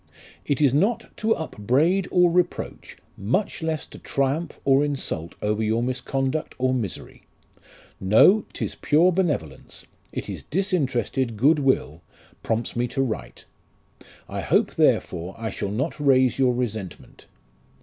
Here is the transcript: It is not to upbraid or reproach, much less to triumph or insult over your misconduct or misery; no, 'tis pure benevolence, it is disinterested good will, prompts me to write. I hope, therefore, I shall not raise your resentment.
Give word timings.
It 0.47 0.59
is 0.61 0.73
not 0.73 1.15
to 1.17 1.35
upbraid 1.35 2.07
or 2.09 2.31
reproach, 2.31 2.97
much 3.15 3.61
less 3.61 3.85
to 3.85 3.99
triumph 3.99 4.59
or 4.65 4.83
insult 4.83 5.35
over 5.43 5.61
your 5.61 5.83
misconduct 5.83 6.55
or 6.57 6.73
misery; 6.73 7.21
no, 7.99 8.43
'tis 8.51 8.73
pure 8.73 9.11
benevolence, 9.11 9.85
it 10.11 10.27
is 10.27 10.41
disinterested 10.41 11.37
good 11.37 11.59
will, 11.59 12.01
prompts 12.41 12.75
me 12.75 12.87
to 12.87 13.01
write. 13.03 13.45
I 14.27 14.41
hope, 14.41 14.73
therefore, 14.73 15.35
I 15.37 15.51
shall 15.51 15.69
not 15.69 15.99
raise 15.99 16.39
your 16.39 16.55
resentment. 16.55 17.27